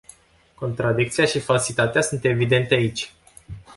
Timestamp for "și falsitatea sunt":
1.25-2.23